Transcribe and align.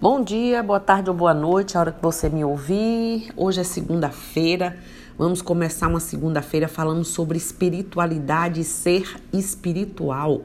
Bom 0.00 0.22
dia, 0.22 0.62
boa 0.62 0.78
tarde 0.78 1.10
ou 1.10 1.16
boa 1.16 1.34
noite, 1.34 1.76
a 1.76 1.80
hora 1.80 1.90
que 1.90 2.00
você 2.00 2.28
me 2.28 2.44
ouvir. 2.44 3.32
Hoje 3.36 3.60
é 3.60 3.64
segunda-feira. 3.64 4.78
Vamos 5.18 5.42
começar 5.42 5.88
uma 5.88 5.98
segunda-feira 5.98 6.68
falando 6.68 7.02
sobre 7.02 7.36
espiritualidade 7.36 8.60
e 8.60 8.64
ser 8.64 9.20
espiritual. 9.32 10.42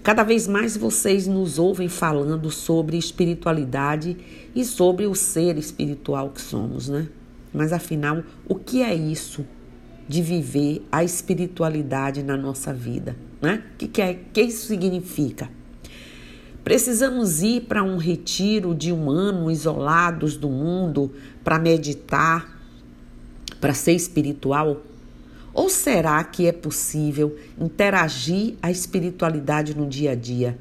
Cada 0.00 0.22
vez 0.22 0.46
mais 0.46 0.76
vocês 0.76 1.26
nos 1.26 1.58
ouvem 1.58 1.88
falando 1.88 2.48
sobre 2.48 2.96
espiritualidade 2.96 4.16
e 4.54 4.64
sobre 4.64 5.06
o 5.06 5.14
ser 5.16 5.58
espiritual 5.58 6.30
que 6.30 6.40
somos, 6.40 6.88
né? 6.88 7.08
Mas 7.52 7.72
afinal, 7.72 8.22
o 8.48 8.54
que 8.54 8.80
é 8.80 8.94
isso 8.94 9.44
de 10.06 10.22
viver 10.22 10.86
a 10.92 11.02
espiritualidade 11.02 12.22
na 12.22 12.36
nossa 12.36 12.72
vida, 12.72 13.16
né? 13.42 13.64
O 13.74 13.76
que, 13.78 13.88
que, 13.88 14.00
é, 14.00 14.14
que 14.14 14.42
isso 14.42 14.68
significa? 14.68 15.50
Precisamos 16.66 17.44
ir 17.44 17.60
para 17.60 17.84
um 17.84 17.96
retiro 17.96 18.74
de 18.74 18.90
um 18.90 19.08
ano 19.08 19.48
isolados 19.52 20.36
do 20.36 20.48
mundo 20.48 21.12
para 21.44 21.60
meditar, 21.60 22.58
para 23.60 23.72
ser 23.72 23.92
espiritual? 23.92 24.82
Ou 25.54 25.70
será 25.70 26.24
que 26.24 26.44
é 26.44 26.50
possível 26.50 27.36
interagir 27.56 28.54
a 28.60 28.68
espiritualidade 28.68 29.76
no 29.76 29.86
dia 29.86 30.10
a 30.10 30.14
dia? 30.16 30.58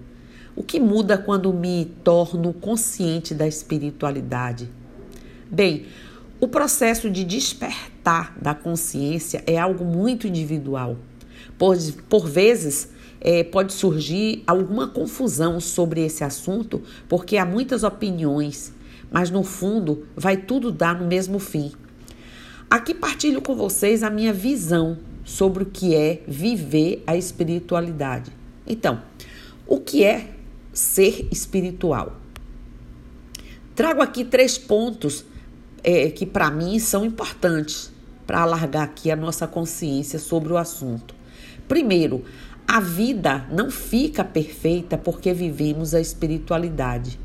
O 0.55 0.62
que 0.62 0.80
muda 0.80 1.18
quando 1.18 1.52
me 1.52 1.91
torno 2.04 2.54
consciente 2.54 3.34
da 3.34 3.48
espiritualidade? 3.48 4.70
Bem, 5.49 5.88
o 6.40 6.48
processo 6.48 7.10
de 7.10 7.24
despertar 7.24 8.38
da 8.40 8.54
consciência 8.54 9.44
é 9.48 9.58
algo 9.58 9.84
muito 9.84 10.27
individual. 10.27 10.98
Por, 11.58 11.76
por 12.08 12.27
vezes, 12.27 12.90
é, 13.20 13.44
pode 13.44 13.74
surgir 13.74 14.44
alguma 14.46 14.88
confusão 14.88 15.60
sobre 15.60 16.05
esse 16.05 16.24
assunto, 16.24 16.82
porque 17.08 17.38
há 17.38 17.46
muitas 17.46 17.84
opiniões, 17.84 18.74
mas 19.12 19.30
no 19.30 19.44
fundo 19.44 20.05
vai 20.16 20.38
tudo 20.38 20.71
dar 20.71 20.99
no 20.99 21.08
mesmo 21.08 21.40
fim. 21.40 21.71
Aqui 22.70 22.93
partilho 22.93 23.41
com 23.41 23.55
vocês 23.55 24.04
a 24.04 24.10
minha 24.10 24.34
visão 24.34 24.98
sobre 25.24 25.63
o 25.63 25.66
que 25.66 25.96
é 25.96 26.21
viver 26.27 27.04
a 27.08 27.16
espiritualidade. 27.16 28.32
Então, 28.68 29.02
o 29.68 29.80
que 29.80 30.04
é 30.04 30.32
ser 30.74 31.27
espiritual? 31.32 32.18
Trago 33.76 34.02
aqui 34.02 34.24
três 34.24 34.58
pontos 34.58 35.26
é, 35.84 36.10
que 36.10 36.26
para 36.26 36.49
mim 36.49 36.80
são 36.80 37.05
importantes 37.05 37.91
para 38.26 38.41
alargar 38.41 38.84
aqui 38.84 39.12
a 39.12 39.16
nossa 39.16 39.48
consciência 39.48 40.18
sobre 40.18 40.52
o 40.52 40.58
assunto. 40.58 41.13
Primeiro, 41.68 42.24
a 42.68 42.80
vida 42.80 43.46
não 43.52 43.70
fica 43.70 44.24
perfeita 44.24 44.98
porque 44.98 45.34
vivemos 45.34 45.94
a 45.94 46.02
espiritualidade. 46.02 47.20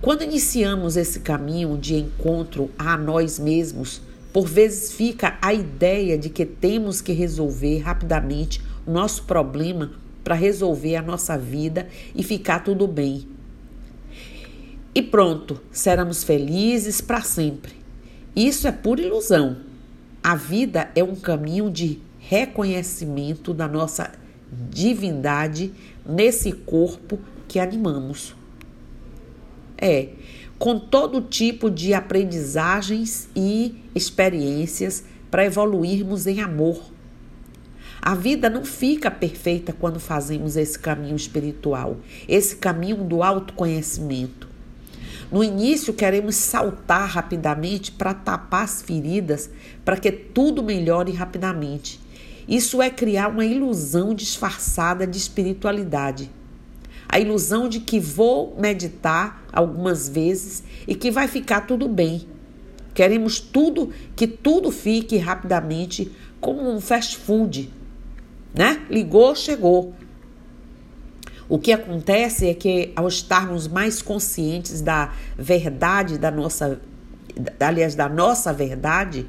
Quando 0.00 0.22
iniciamos 0.22 0.96
esse 0.96 1.20
caminho 1.20 1.78
de 1.78 1.94
encontro 1.94 2.70
a 2.76 2.96
nós 2.96 3.38
mesmos, 3.38 4.02
por 4.32 4.46
vezes 4.46 4.92
fica 4.92 5.38
a 5.40 5.54
ideia 5.54 6.18
de 6.18 6.28
que 6.28 6.44
temos 6.44 7.00
que 7.00 7.12
resolver 7.12 7.78
rapidamente 7.78 8.60
o 8.86 8.90
nosso 8.90 9.24
problema 9.24 9.92
para 10.24 10.34
resolver 10.34 10.96
a 10.96 11.02
nossa 11.02 11.38
vida 11.38 11.88
e 12.14 12.22
ficar 12.22 12.64
tudo 12.64 12.86
bem. 12.86 13.26
E 14.94 15.00
pronto, 15.00 15.60
seremos 15.70 16.22
felizes 16.22 17.00
para 17.00 17.22
sempre. 17.22 17.72
Isso 18.34 18.66
é 18.66 18.72
pura 18.72 19.00
ilusão. 19.00 19.58
A 20.22 20.34
vida 20.34 20.90
é 20.94 21.02
um 21.02 21.16
caminho 21.16 21.70
de 21.70 21.98
reconhecimento 22.32 23.52
da 23.52 23.68
nossa 23.68 24.10
divindade 24.70 25.70
nesse 26.06 26.50
corpo 26.50 27.18
que 27.46 27.58
animamos. 27.58 28.34
É, 29.76 30.08
com 30.58 30.78
todo 30.78 31.20
tipo 31.20 31.70
de 31.70 31.92
aprendizagens 31.92 33.28
e 33.36 33.74
experiências 33.94 35.04
para 35.30 35.44
evoluirmos 35.44 36.26
em 36.26 36.40
amor. 36.40 36.80
A 38.00 38.14
vida 38.14 38.48
não 38.48 38.64
fica 38.64 39.10
perfeita 39.10 39.74
quando 39.74 40.00
fazemos 40.00 40.56
esse 40.56 40.78
caminho 40.78 41.16
espiritual, 41.16 41.98
esse 42.26 42.56
caminho 42.56 43.04
do 43.04 43.22
autoconhecimento. 43.22 44.48
No 45.30 45.44
início, 45.44 45.92
queremos 45.92 46.36
saltar 46.36 47.10
rapidamente 47.10 47.92
para 47.92 48.14
tapar 48.14 48.64
as 48.64 48.80
feridas, 48.80 49.50
para 49.84 49.98
que 49.98 50.10
tudo 50.10 50.62
melhore 50.62 51.12
rapidamente. 51.12 52.01
Isso 52.48 52.82
é 52.82 52.90
criar 52.90 53.28
uma 53.28 53.44
ilusão 53.44 54.14
disfarçada 54.14 55.06
de 55.06 55.16
espiritualidade. 55.18 56.30
A 57.08 57.20
ilusão 57.20 57.68
de 57.68 57.80
que 57.80 58.00
vou 58.00 58.56
meditar 58.58 59.44
algumas 59.52 60.08
vezes 60.08 60.62
e 60.86 60.94
que 60.94 61.10
vai 61.10 61.28
ficar 61.28 61.62
tudo 61.62 61.88
bem. 61.88 62.26
Queremos 62.94 63.38
tudo, 63.40 63.90
que 64.16 64.26
tudo 64.26 64.70
fique 64.70 65.16
rapidamente 65.16 66.10
como 66.40 66.68
um 66.68 66.80
fast 66.80 67.16
food, 67.18 67.70
né? 68.54 68.82
Ligou, 68.90 69.34
chegou. 69.34 69.94
O 71.48 71.58
que 71.58 71.72
acontece 71.72 72.48
é 72.48 72.54
que 72.54 72.92
ao 72.96 73.06
estarmos 73.08 73.68
mais 73.68 74.00
conscientes 74.00 74.80
da 74.80 75.12
verdade 75.36 76.18
da 76.18 76.30
nossa, 76.30 76.80
aliás, 77.60 77.94
da 77.94 78.08
nossa 78.08 78.52
verdade, 78.52 79.28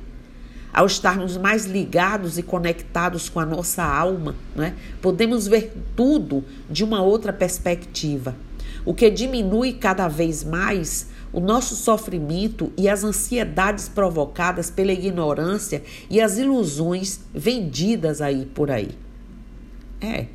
ao 0.74 0.88
estarmos 0.88 1.38
mais 1.38 1.66
ligados 1.66 2.38
e 2.38 2.44
conectados 2.44 3.30
com 3.30 3.40
a 3.40 3.46
nossa 3.46 3.84
alma, 3.84 4.36
né, 4.56 4.76
podemos 5.02 5.48
ver 5.48 5.72
tudo 5.96 6.44
de 6.70 6.84
uma 6.84 7.02
outra 7.02 7.32
perspectiva, 7.32 8.36
o 8.84 8.94
que 8.94 9.10
diminui 9.10 9.74
cada 9.74 10.08
vez 10.08 10.44
mais 10.44 11.08
o 11.32 11.40
nosso 11.40 11.76
sofrimento 11.76 12.72
e 12.78 12.88
as 12.88 13.04
ansiedades 13.04 13.90
provocadas 13.90 14.70
pela 14.70 14.92
ignorância 14.92 15.84
e 16.10 16.22
as 16.22 16.38
ilusões 16.38 17.20
vendidas 17.34 18.22
aí 18.22 18.46
por 18.46 18.70
aí. 18.70 18.92
É. 20.00 20.28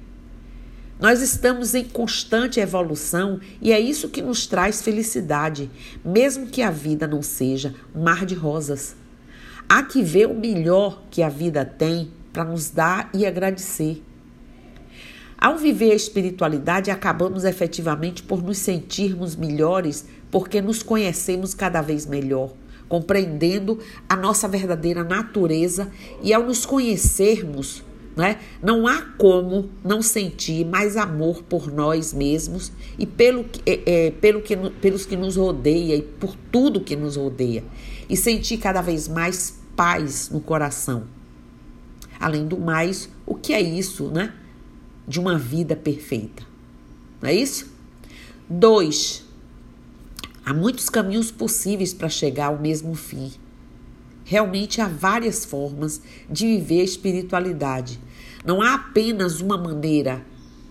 Nós 0.98 1.22
estamos 1.22 1.74
em 1.74 1.84
constante 1.84 2.58
evolução 2.58 3.38
e 3.62 3.70
é 3.70 3.78
isso 3.78 4.08
que 4.08 4.20
nos 4.20 4.48
traz 4.48 4.82
felicidade, 4.82 5.70
mesmo 6.04 6.48
que 6.48 6.60
a 6.60 6.72
vida 6.72 7.06
não 7.06 7.22
seja 7.22 7.72
um 7.94 8.02
mar 8.02 8.26
de 8.26 8.34
rosas. 8.34 8.96
Há 9.68 9.82
que 9.82 10.02
ver 10.02 10.26
o 10.26 10.34
melhor 10.34 11.02
que 11.10 11.22
a 11.22 11.28
vida 11.28 11.64
tem 11.64 12.10
para 12.32 12.42
nos 12.42 12.70
dar 12.70 13.10
e 13.12 13.26
agradecer. 13.26 14.02
Ao 15.36 15.58
viver 15.58 15.92
a 15.92 15.94
espiritualidade, 15.94 16.90
acabamos 16.90 17.44
efetivamente 17.44 18.22
por 18.22 18.42
nos 18.42 18.58
sentirmos 18.58 19.36
melhores 19.36 20.06
porque 20.30 20.62
nos 20.62 20.82
conhecemos 20.82 21.52
cada 21.52 21.82
vez 21.82 22.06
melhor, 22.06 22.52
compreendendo 22.88 23.78
a 24.08 24.16
nossa 24.16 24.48
verdadeira 24.48 25.04
natureza 25.04 25.90
e 26.22 26.32
ao 26.32 26.42
nos 26.42 26.64
conhecermos, 26.64 27.84
né, 28.18 28.40
não 28.60 28.88
há 28.88 29.00
como 29.16 29.70
não 29.84 30.02
sentir 30.02 30.66
mais 30.66 30.96
amor 30.96 31.44
por 31.44 31.72
nós 31.72 32.12
mesmos 32.12 32.72
e 32.98 33.06
pelo, 33.06 33.46
é, 33.64 34.06
é, 34.06 34.10
pelo 34.10 34.42
que, 34.42 34.56
pelos 34.56 35.06
que 35.06 35.16
nos 35.16 35.36
rodeia 35.36 35.94
e 35.94 36.02
por 36.02 36.34
tudo 36.50 36.80
que 36.80 36.96
nos 36.96 37.14
rodeia 37.14 37.62
e 38.10 38.16
sentir 38.16 38.58
cada 38.58 38.82
vez 38.82 39.06
mais 39.06 39.60
paz 39.76 40.30
no 40.30 40.40
coração. 40.40 41.04
Além 42.18 42.44
do 42.44 42.58
mais, 42.58 43.08
o 43.24 43.36
que 43.36 43.52
é 43.52 43.60
isso, 43.60 44.08
né? 44.08 44.34
De 45.06 45.20
uma 45.20 45.38
vida 45.38 45.76
perfeita. 45.76 46.42
Não 47.22 47.28
é 47.28 47.34
isso? 47.34 47.70
Dois, 48.50 49.24
há 50.44 50.52
muitos 50.52 50.88
caminhos 50.88 51.30
possíveis 51.30 51.94
para 51.94 52.08
chegar 52.08 52.46
ao 52.46 52.58
mesmo 52.58 52.96
fim. 52.96 53.30
Realmente 54.24 54.80
há 54.80 54.88
várias 54.88 55.44
formas 55.44 56.02
de 56.28 56.46
viver 56.46 56.80
a 56.80 56.84
espiritualidade. 56.84 58.00
Não 58.44 58.62
há 58.62 58.74
apenas 58.74 59.40
uma 59.40 59.58
maneira, 59.58 60.24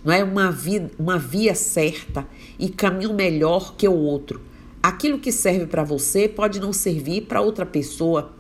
não 0.04 0.14
é 0.14 0.24
uma 0.24 0.52
via, 0.52 0.90
uma 0.98 1.18
via 1.18 1.54
certa 1.54 2.26
e 2.58 2.70
caminho 2.70 3.14
melhor 3.14 3.76
que 3.76 3.88
o 3.88 3.94
outro. 3.94 4.42
Aquilo 4.82 5.20
que 5.20 5.32
serve 5.32 5.66
para 5.66 5.84
você 5.84 6.30
pode 6.30 6.60
não 6.60 6.72
servir 6.72 7.24
para 7.24 7.42
outra 7.42 7.66
pessoa 7.66 8.32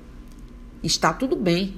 está 0.81 1.11
tudo 1.11 1.35
bem. 1.35 1.75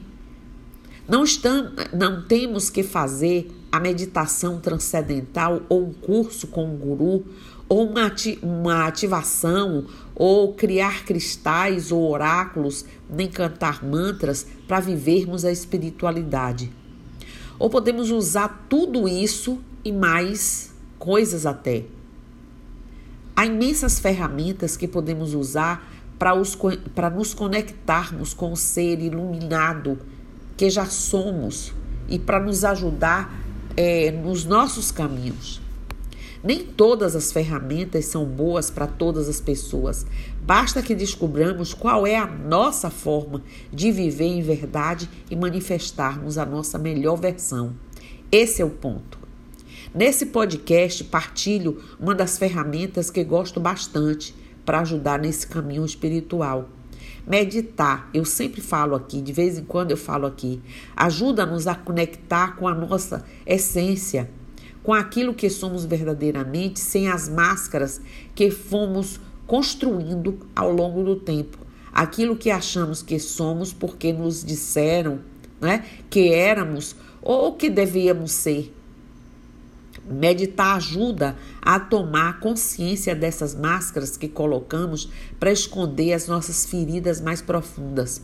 Não, 1.08 1.24
estamos, 1.24 1.72
não 1.92 2.22
temos 2.22 2.70
que 2.70 2.84
fazer 2.84 3.50
a 3.72 3.80
meditação 3.80 4.60
transcendental 4.60 5.62
ou 5.68 5.88
um 5.88 5.94
curso 5.94 6.48
com 6.48 6.66
um 6.66 6.78
guru, 6.78 7.26
ou 7.68 7.88
uma, 7.88 8.06
ati 8.06 8.38
uma 8.42 8.86
ativação, 8.86 9.86
ou 10.14 10.54
criar 10.54 11.06
cristais 11.06 11.92
ou 11.92 12.08
oráculos, 12.10 12.86
nem 13.10 13.28
cantar 13.28 13.84
mantras 13.84 14.46
para 14.68 14.80
vivermos 14.80 15.46
a 15.46 15.52
espiritualidade. 15.52 16.72
Ou 17.60 17.70
podemos 17.70 18.10
usar 18.10 18.66
tudo 18.70 19.08
isso 19.08 19.60
e 19.84 19.92
mais 19.92 20.74
coisas 20.98 21.46
até. 21.46 21.84
Há 23.36 23.46
imensas 23.46 24.00
ferramentas 24.00 24.76
que 24.76 24.88
podemos 24.88 25.34
usar 25.34 25.88
para 26.18 27.10
nos 27.10 27.34
conectarmos 27.34 28.34
com 28.34 28.54
o 28.54 28.58
ser 28.58 29.00
iluminado 29.00 30.00
que 30.58 30.70
já 30.70 30.86
somos 30.86 31.74
e 32.10 32.18
para 32.18 32.40
nos 32.40 32.66
ajudar 32.66 33.34
é, 33.78 34.12
nos 34.12 34.44
nossos 34.44 34.92
caminhos. 34.92 35.62
Nem 36.44 36.66
todas 36.66 37.16
as 37.16 37.32
ferramentas 37.32 38.06
são 38.06 38.26
boas 38.26 38.70
para 38.70 38.88
todas 38.88 39.30
as 39.30 39.40
pessoas. 39.40 40.06
Basta 40.50 40.82
que 40.82 40.96
descobramos 40.96 41.76
qual 41.76 42.08
é 42.08 42.18
a 42.18 42.26
nossa 42.26 42.90
forma 42.90 43.44
de 43.72 43.92
viver 43.92 44.26
em 44.26 44.42
verdade 44.42 45.08
e 45.30 45.36
manifestarmos 45.36 46.40
a 46.40 46.46
nossa 46.46 46.80
melhor 46.80 47.18
versão. 47.18 47.76
Esse 48.32 48.60
é 48.60 48.66
o 48.66 48.72
ponto. 48.72 49.20
Nesse 49.94 50.26
podcast, 50.26 51.04
partilho 51.04 51.84
uma 52.00 52.16
das 52.16 52.40
ferramentas 52.40 53.12
que 53.12 53.24
gosto 53.24 53.60
bastante 53.60 54.34
para 54.66 54.80
ajudar 54.80 55.20
nesse 55.20 55.46
caminho 55.46 55.86
espiritual. 55.86 56.68
Meditar, 57.28 58.10
eu 58.12 58.26
sempre 58.26 58.60
falo 58.60 58.96
aqui, 58.96 59.22
de 59.22 59.32
vez 59.32 59.56
em 59.56 59.64
quando 59.64 59.92
eu 59.92 59.98
falo 59.98 60.26
aqui, 60.26 60.60
ajuda-nos 60.98 61.68
a 61.68 61.76
conectar 61.76 62.56
com 62.56 62.68
a 62.68 62.74
nossa 62.74 63.24
essência, 63.46 64.28
com 64.82 64.96
aquilo 64.96 65.36
que 65.36 65.48
somos 65.48 65.86
verdadeiramente, 65.86 66.80
sem 66.80 67.08
as 67.08 67.30
máscaras 67.30 68.02
que 68.34 68.50
fomos 68.50 69.20
construindo 69.50 70.38
ao 70.56 70.72
longo 70.72 71.04
do 71.04 71.16
tempo. 71.16 71.58
Aquilo 71.92 72.36
que 72.36 72.52
achamos 72.52 73.02
que 73.02 73.20
somos 73.20 73.74
porque 73.74 74.14
nos 74.14 74.46
disseram 74.46 75.22
né, 75.60 75.84
que 76.08 76.32
éramos 76.32 76.96
ou 77.20 77.54
que 77.54 77.68
devíamos 77.68 78.32
ser. 78.32 78.72
Meditar 80.08 80.78
ajuda 80.78 81.36
a 81.60 81.80
tomar 81.80 82.40
consciência 82.40 83.16
dessas 83.16 83.56
máscaras 83.56 84.16
que 84.16 84.28
colocamos 84.28 85.10
para 85.40 85.52
esconder 85.52 86.14
as 86.14 86.28
nossas 86.28 86.68
feridas 86.68 87.20
mais 87.20 87.42
profundas. 87.42 88.22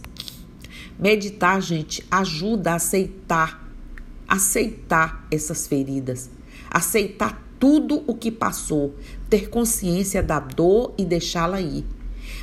Meditar, 0.97 1.59
gente, 1.59 2.05
ajuda 2.11 2.73
a 2.73 2.75
aceitar, 2.75 3.67
aceitar 4.27 5.25
essas 5.31 5.65
feridas, 5.65 6.29
aceitar 6.69 7.43
tudo 7.59 8.03
o 8.05 8.13
que 8.15 8.31
passou, 8.31 8.95
ter 9.35 9.49
consciência 9.49 10.23
da 10.23 10.39
dor 10.39 10.93
e 10.97 11.03
deixá-la 11.03 11.59
ir. 11.59 11.83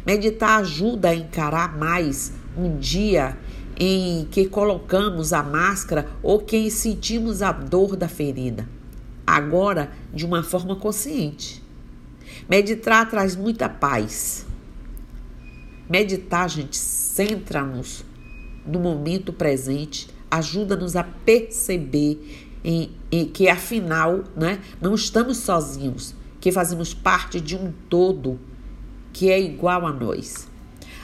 Meditar 0.04 0.60
ajuda 0.60 1.08
a 1.08 1.14
encarar 1.14 1.78
mais 1.78 2.34
um 2.54 2.76
dia 2.76 3.38
em 3.78 4.26
que 4.30 4.44
colocamos 4.46 5.32
a 5.32 5.42
máscara 5.42 6.06
ou 6.22 6.40
que 6.40 6.70
sentimos 6.70 7.40
a 7.40 7.50
dor 7.50 7.96
da 7.96 8.08
ferida 8.08 8.68
agora 9.26 9.90
de 10.12 10.26
uma 10.26 10.42
forma 10.42 10.76
consciente. 10.76 11.62
Meditar 12.46 13.08
traz 13.08 13.34
muita 13.34 13.70
paz. 13.70 14.44
Meditar, 15.88 16.50
gente, 16.50 16.76
centra-nos 16.76 18.04
no 18.66 18.78
momento 18.78 19.32
presente, 19.32 20.08
ajuda-nos 20.30 20.94
a 20.94 21.02
perceber 21.02 22.50
em, 22.62 22.90
em, 23.10 23.24
que 23.24 23.48
afinal 23.48 24.24
né, 24.36 24.60
não 24.78 24.94
estamos 24.94 25.38
sozinhos, 25.38 26.14
que 26.42 26.50
fazemos 26.50 26.92
parte 26.92 27.40
de 27.40 27.54
um 27.54 27.72
todo 27.88 28.38
que 29.12 29.30
é 29.30 29.40
igual 29.40 29.86
a 29.86 29.92
nós. 29.92 30.48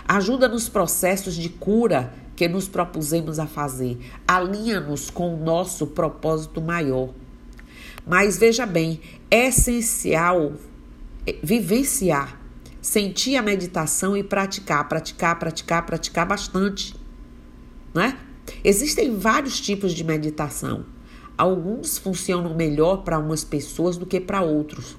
Ajuda 0.06 0.48
nos 0.48 0.68
processos 0.68 1.36
de 1.36 1.48
cura 1.48 2.12
que 2.34 2.48
nos 2.48 2.66
propusemos 2.66 3.38
a 3.38 3.46
fazer, 3.46 3.98
alinha-nos 4.26 5.10
com 5.10 5.32
o 5.32 5.36
nosso 5.38 5.86
propósito 5.86 6.60
maior. 6.60 7.10
Mas 8.04 8.36
veja 8.36 8.66
bem, 8.66 9.00
é 9.30 9.46
essencial 9.46 10.54
é, 11.24 11.36
vivenciar, 11.40 12.40
sentir 12.82 13.36
a 13.36 13.42
meditação 13.42 14.16
e 14.16 14.24
praticar, 14.24 14.88
praticar, 14.88 15.38
praticar, 15.38 15.86
praticar 15.86 16.26
bastante, 16.26 16.96
não 17.94 18.02
é? 18.02 18.18
Existem 18.64 19.16
vários 19.16 19.60
tipos 19.60 19.92
de 19.92 20.02
meditação. 20.02 20.84
Alguns 21.36 21.96
funcionam 21.96 22.56
melhor 22.56 23.04
para 23.04 23.20
umas 23.20 23.44
pessoas 23.44 23.96
do 23.96 24.04
que 24.04 24.18
para 24.18 24.42
outros. 24.42 24.96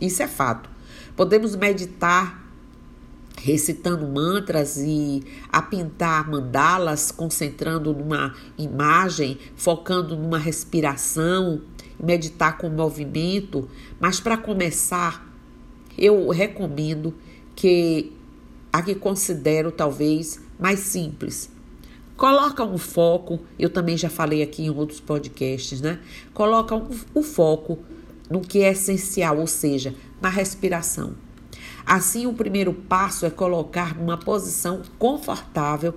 Isso 0.00 0.22
é 0.22 0.28
fato. 0.28 0.68
Podemos 1.16 1.56
meditar 1.56 2.46
recitando 3.36 4.06
mantras 4.08 4.76
e 4.78 5.22
a 5.52 5.62
pintar 5.62 6.28
mandalas, 6.28 7.12
concentrando 7.12 7.92
numa 7.94 8.34
imagem, 8.58 9.38
focando 9.54 10.16
numa 10.16 10.38
respiração, 10.38 11.60
meditar 12.02 12.58
com 12.58 12.68
movimento, 12.68 13.68
mas 14.00 14.20
para 14.20 14.36
começar, 14.36 15.26
eu 15.96 16.28
recomendo 16.30 17.14
que 17.54 18.12
a 18.72 18.82
que 18.82 18.94
considero 18.94 19.70
talvez 19.70 20.40
mais 20.58 20.80
simples. 20.80 21.50
Coloca 22.16 22.64
um 22.64 22.78
foco, 22.78 23.40
eu 23.58 23.68
também 23.68 23.96
já 23.96 24.08
falei 24.08 24.42
aqui 24.42 24.64
em 24.64 24.70
outros 24.70 25.00
podcasts, 25.00 25.80
né? 25.80 26.00
Coloca 26.32 26.74
um, 26.74 26.88
o 27.14 27.22
foco 27.22 27.78
no 28.30 28.40
que 28.40 28.62
é 28.62 28.72
essencial, 28.72 29.38
ou 29.38 29.46
seja, 29.46 29.94
na 30.20 30.28
respiração. 30.28 31.14
Assim, 31.84 32.26
o 32.26 32.32
primeiro 32.32 32.72
passo 32.72 33.24
é 33.24 33.30
colocar 33.30 33.96
numa 33.96 34.16
posição 34.16 34.82
confortável 34.98 35.94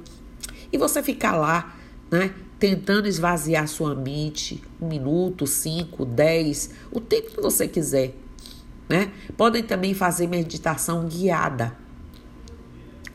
e 0.71 0.77
você 0.77 1.01
ficar 1.01 1.35
lá, 1.35 1.75
né? 2.11 2.33
tentando 2.59 3.07
esvaziar 3.07 3.67
sua 3.67 3.95
mente, 3.95 4.61
um 4.79 4.87
minuto, 4.87 5.47
cinco, 5.47 6.05
dez, 6.05 6.71
o 6.91 6.99
tempo 6.99 7.31
que 7.31 7.41
você 7.41 7.67
quiser. 7.67 8.13
Né? 8.87 9.11
Podem 9.37 9.63
também 9.63 9.93
fazer 9.93 10.27
meditação 10.27 11.07
guiada. 11.07 11.75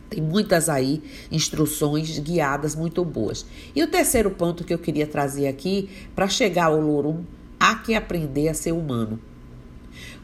Tem 0.08 0.22
muitas 0.22 0.69
aí 0.69 1.02
instruções 1.31 2.19
guiadas 2.19 2.75
muito 2.75 3.05
boas. 3.05 3.44
E 3.75 3.82
o 3.82 3.88
terceiro 3.88 4.31
ponto 4.31 4.64
que 4.64 4.72
eu 4.72 4.78
queria 4.78 5.06
trazer 5.06 5.46
aqui, 5.46 5.90
para 6.14 6.28
chegar 6.28 6.67
ao 6.67 6.78
Olorum, 6.78 7.25
há 7.70 7.76
que 7.76 7.94
aprender 7.94 8.49
a 8.49 8.55
ser 8.55 8.72
humano. 8.72 9.19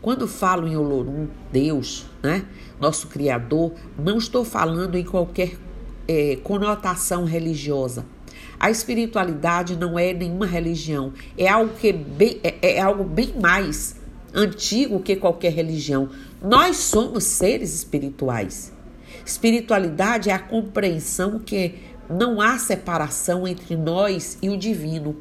Quando 0.00 0.26
falo 0.26 0.66
em 0.66 0.76
Olorum, 0.76 1.28
Deus, 1.52 2.06
né, 2.22 2.44
nosso 2.80 3.08
Criador, 3.08 3.72
não 3.98 4.18
estou 4.18 4.44
falando 4.44 4.96
em 4.96 5.04
qualquer 5.04 5.56
é, 6.08 6.36
conotação 6.42 7.24
religiosa 7.24 8.04
a 8.60 8.70
espiritualidade 8.70 9.74
não 9.74 9.98
é 9.98 10.12
nenhuma 10.12 10.44
religião, 10.44 11.14
é 11.38 11.48
algo 11.48 11.72
que 11.80 11.90
bem, 11.94 12.38
é, 12.44 12.76
é 12.76 12.80
algo 12.80 13.04
bem 13.04 13.32
mais 13.40 13.96
antigo 14.34 15.00
que 15.00 15.16
qualquer 15.16 15.52
religião. 15.52 16.10
Nós 16.42 16.76
somos 16.76 17.24
seres 17.24 17.74
espirituais. 17.74 18.70
Espiritualidade 19.24 20.28
é 20.28 20.34
a 20.34 20.38
compreensão 20.38 21.38
que 21.38 21.74
não 22.08 22.38
há 22.38 22.58
separação 22.58 23.48
entre 23.48 23.74
nós 23.76 24.36
e 24.42 24.50
o 24.50 24.58
divino. 24.58 25.16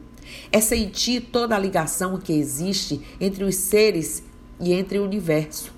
É 0.52 0.62
sentir 0.62 1.30
toda 1.32 1.56
a 1.56 1.60
ligação 1.60 2.18
que 2.18 2.34
existe 2.34 3.02
entre 3.20 3.44
os 3.44 3.56
seres 3.56 4.24
e 4.60 4.74
entre 4.74 5.00
o 5.00 5.04
universo. 5.04 5.72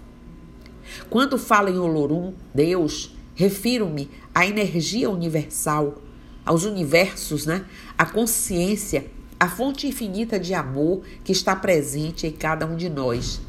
Quando 1.09 1.37
falo 1.37 1.69
em 1.69 1.77
Olorum, 1.77 2.33
Deus, 2.53 3.15
refiro-me 3.35 4.09
à 4.33 4.45
energia 4.45 5.09
universal, 5.09 6.01
aos 6.45 6.63
universos, 6.63 7.45
né? 7.45 7.65
A 7.97 8.05
consciência, 8.05 9.05
a 9.39 9.49
fonte 9.49 9.87
infinita 9.87 10.39
de 10.39 10.53
amor 10.53 11.01
que 11.23 11.31
está 11.31 11.55
presente 11.55 12.27
em 12.27 12.31
cada 12.31 12.65
um 12.65 12.75
de 12.75 12.89
nós. 12.89 13.41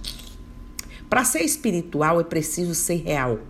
Para 1.09 1.25
ser 1.25 1.43
espiritual 1.43 2.21
é 2.21 2.25
preciso 2.25 2.75
ser 2.75 3.03
real. 3.03 3.41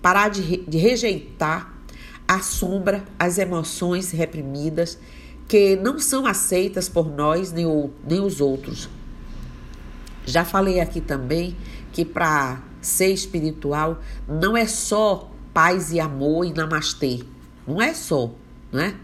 Parar 0.00 0.28
de, 0.28 0.58
de 0.58 0.78
rejeitar 0.78 1.72
a 2.26 2.40
sombra, 2.40 3.04
as 3.18 3.38
emoções 3.38 4.10
reprimidas 4.10 4.98
que 5.48 5.76
não 5.76 5.98
são 5.98 6.26
aceitas 6.26 6.88
por 6.88 7.10
nós 7.10 7.52
nem, 7.52 7.66
o, 7.66 7.90
nem 8.08 8.20
os 8.20 8.40
outros. 8.40 8.88
Já 10.24 10.44
falei 10.44 10.80
aqui 10.80 11.00
também 11.00 11.56
que 11.92 12.04
para 12.04 12.62
ser 12.80 13.12
espiritual 13.12 14.00
não 14.26 14.56
é 14.56 14.66
só 14.66 15.30
paz 15.52 15.92
e 15.92 16.00
amor 16.00 16.44
e 16.44 16.52
namastê. 16.52 17.22
Não 17.66 17.80
é 17.80 17.92
só 17.92 18.30
né? 18.72 18.98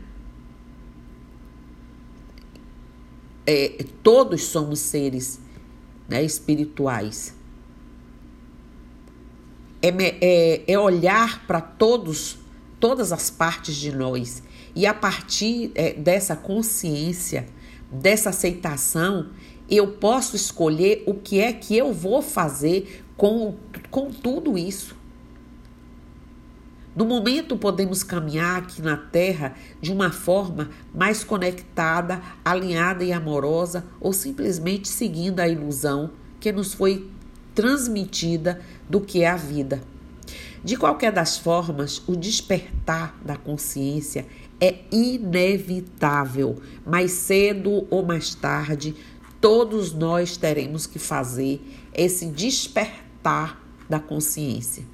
É, 3.46 3.84
todos 4.02 4.44
somos 4.44 4.80
seres 4.80 5.38
né, 6.08 6.22
espirituais. 6.24 7.34
É, 9.80 9.88
é, 9.88 10.72
é 10.72 10.78
olhar 10.78 11.46
para 11.46 11.60
todos, 11.60 12.38
todas 12.80 13.12
as 13.12 13.30
partes 13.30 13.76
de 13.76 13.94
nós 13.94 14.42
e 14.78 14.86
a 14.86 14.94
partir 14.94 15.72
é, 15.74 15.92
dessa 15.92 16.36
consciência, 16.36 17.48
dessa 17.90 18.30
aceitação, 18.30 19.30
eu 19.68 19.88
posso 19.94 20.36
escolher 20.36 21.02
o 21.04 21.14
que 21.14 21.40
é 21.40 21.52
que 21.52 21.76
eu 21.76 21.92
vou 21.92 22.22
fazer 22.22 23.04
com, 23.16 23.56
com 23.90 24.08
tudo 24.12 24.56
isso. 24.56 24.96
No 26.94 27.04
momento, 27.04 27.56
podemos 27.56 28.04
caminhar 28.04 28.58
aqui 28.58 28.80
na 28.80 28.96
Terra 28.96 29.56
de 29.80 29.90
uma 29.90 30.12
forma 30.12 30.70
mais 30.94 31.24
conectada, 31.24 32.22
alinhada 32.44 33.02
e 33.02 33.12
amorosa, 33.12 33.84
ou 34.00 34.12
simplesmente 34.12 34.86
seguindo 34.86 35.40
a 35.40 35.48
ilusão 35.48 36.12
que 36.38 36.52
nos 36.52 36.72
foi 36.72 37.10
transmitida 37.52 38.60
do 38.88 39.00
que 39.00 39.24
é 39.24 39.28
a 39.28 39.36
vida. 39.36 39.82
De 40.62 40.76
qualquer 40.76 41.12
das 41.12 41.38
formas, 41.38 42.02
o 42.06 42.16
despertar 42.16 43.16
da 43.24 43.36
consciência 43.36 44.26
é 44.60 44.76
inevitável. 44.90 46.56
Mais 46.84 47.12
cedo 47.12 47.86
ou 47.90 48.04
mais 48.04 48.34
tarde, 48.34 48.94
todos 49.40 49.92
nós 49.92 50.36
teremos 50.36 50.86
que 50.86 50.98
fazer 50.98 51.60
esse 51.94 52.26
despertar 52.26 53.62
da 53.88 53.98
consciência. 53.98 54.84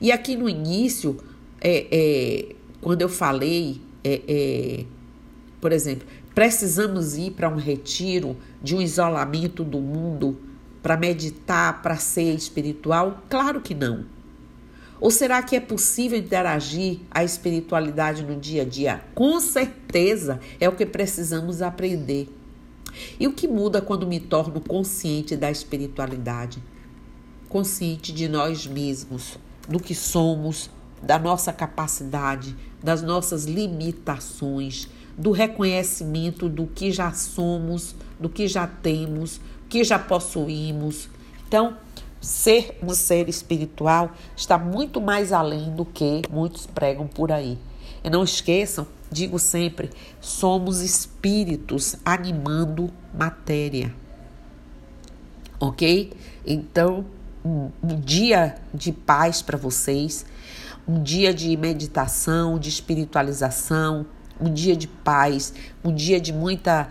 E 0.00 0.12
aqui 0.12 0.36
no 0.36 0.48
início, 0.48 1.18
é, 1.60 1.86
é, 1.90 2.54
quando 2.80 3.02
eu 3.02 3.08
falei, 3.08 3.80
é, 4.02 4.22
é 4.26 4.84
por 5.60 5.72
exemplo, 5.72 6.06
precisamos 6.34 7.16
ir 7.16 7.30
para 7.30 7.48
um 7.48 7.56
retiro 7.56 8.36
de 8.62 8.76
um 8.76 8.82
isolamento 8.82 9.64
do 9.64 9.80
mundo 9.80 10.38
para 10.82 10.94
meditar, 10.94 11.80
para 11.80 11.96
ser 11.96 12.34
espiritual? 12.34 13.22
Claro 13.30 13.62
que 13.62 13.74
não. 13.74 14.04
Ou 15.04 15.10
será 15.10 15.42
que 15.42 15.54
é 15.54 15.60
possível 15.60 16.18
interagir 16.18 17.00
a 17.10 17.22
espiritualidade 17.22 18.22
no 18.22 18.40
dia 18.40 18.62
a 18.62 18.64
dia? 18.64 19.04
Com 19.14 19.38
certeza 19.38 20.40
é 20.58 20.66
o 20.66 20.74
que 20.74 20.86
precisamos 20.86 21.60
aprender. 21.60 22.34
E 23.20 23.28
o 23.28 23.34
que 23.34 23.46
muda 23.46 23.82
quando 23.82 24.06
me 24.06 24.18
torno 24.18 24.62
consciente 24.62 25.36
da 25.36 25.50
espiritualidade? 25.50 26.64
Consciente 27.50 28.14
de 28.14 28.26
nós 28.28 28.66
mesmos, 28.66 29.38
do 29.68 29.78
que 29.78 29.94
somos, 29.94 30.70
da 31.02 31.18
nossa 31.18 31.52
capacidade, 31.52 32.56
das 32.82 33.02
nossas 33.02 33.44
limitações, 33.44 34.88
do 35.18 35.32
reconhecimento 35.32 36.48
do 36.48 36.66
que 36.66 36.90
já 36.90 37.12
somos, 37.12 37.94
do 38.18 38.30
que 38.30 38.48
já 38.48 38.66
temos, 38.66 39.38
que 39.68 39.84
já 39.84 39.98
possuímos. 39.98 41.10
Então, 41.46 41.76
ser 42.24 42.78
um 42.82 42.94
ser 42.94 43.28
espiritual 43.28 44.12
está 44.36 44.58
muito 44.58 45.00
mais 45.00 45.32
além 45.32 45.74
do 45.74 45.84
que 45.84 46.22
muitos 46.30 46.66
pregam 46.66 47.06
por 47.06 47.30
aí. 47.30 47.58
E 48.02 48.10
não 48.10 48.24
esqueçam, 48.24 48.86
digo 49.10 49.38
sempre, 49.38 49.90
somos 50.20 50.80
espíritos 50.80 51.96
animando 52.04 52.90
matéria. 53.12 53.94
Ok? 55.60 56.12
Então, 56.44 57.06
um, 57.44 57.70
um 57.82 58.00
dia 58.00 58.56
de 58.72 58.92
paz 58.92 59.40
para 59.40 59.56
vocês, 59.56 60.26
um 60.86 61.02
dia 61.02 61.32
de 61.32 61.56
meditação, 61.56 62.58
de 62.58 62.68
espiritualização, 62.68 64.06
um 64.40 64.52
dia 64.52 64.76
de 64.76 64.88
paz, 64.88 65.54
um 65.84 65.94
dia 65.94 66.20
de 66.20 66.32
muita 66.32 66.88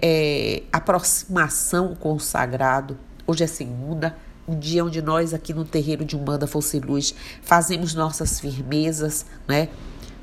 é, 0.00 0.62
aproximação 0.72 1.94
com 1.94 2.14
o 2.14 2.20
sagrado. 2.20 2.96
Hoje 3.26 3.44
é 3.44 3.46
segunda, 3.46 4.16
um 4.46 4.58
dia 4.58 4.84
onde 4.84 5.00
nós 5.00 5.32
aqui 5.32 5.52
no 5.54 5.64
terreiro 5.64 6.04
de 6.04 6.16
Umbanda 6.16 6.46
Fosse 6.46 6.78
Luz 6.78 7.14
fazemos 7.42 7.94
nossas 7.94 8.40
firmezas, 8.40 9.24
né? 9.48 9.68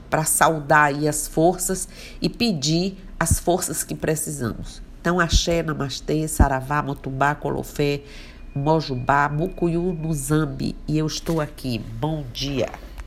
Para 0.10 0.26
saudar 0.26 0.86
aí 0.86 1.08
as 1.08 1.28
forças 1.28 1.88
e 2.22 2.30
pedir 2.30 2.98
as 3.20 3.40
forças 3.40 3.84
que 3.84 3.96
precisamos. 3.96 4.82
Então, 5.00 5.20
axé, 5.20 5.64
namastê, 5.64 6.28
saravá, 6.28 6.84
motubá, 6.84 7.34
colofé, 7.34 8.02
mojubá, 8.54 9.30
mucuyu, 9.30 9.94
nuzambi. 9.94 10.76
E 10.88 10.98
eu 10.98 11.08
estou 11.08 11.42
aqui. 11.42 11.80
Bom 12.00 12.24
dia. 12.34 12.70